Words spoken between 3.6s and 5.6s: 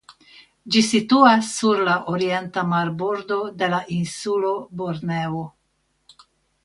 de la insulo Borneo.